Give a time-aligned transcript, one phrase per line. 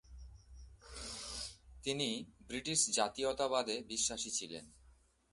[1.83, 2.09] তিনি
[2.47, 4.65] ব্রিটিশ জাতীয়তাবাদে বিশ্বাসী ছিলেন।